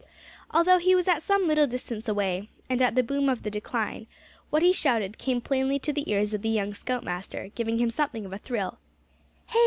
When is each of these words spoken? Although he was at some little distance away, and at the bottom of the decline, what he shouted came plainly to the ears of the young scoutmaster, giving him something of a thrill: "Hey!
Although 0.49 0.79
he 0.79 0.95
was 0.95 1.07
at 1.07 1.21
some 1.21 1.45
little 1.45 1.67
distance 1.67 2.07
away, 2.09 2.49
and 2.71 2.81
at 2.81 2.95
the 2.95 3.03
bottom 3.03 3.29
of 3.29 3.43
the 3.43 3.51
decline, 3.51 4.07
what 4.49 4.63
he 4.63 4.73
shouted 4.73 5.19
came 5.19 5.39
plainly 5.41 5.77
to 5.77 5.93
the 5.93 6.09
ears 6.11 6.33
of 6.33 6.41
the 6.41 6.49
young 6.49 6.73
scoutmaster, 6.73 7.49
giving 7.53 7.77
him 7.77 7.91
something 7.91 8.25
of 8.25 8.33
a 8.33 8.39
thrill: 8.39 8.79
"Hey! 9.49 9.59